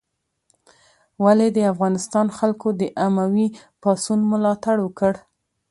[1.23, 3.47] ولې د افغانستان خلکو د اموي
[3.81, 5.13] پاڅون ملاتړ وکړ؟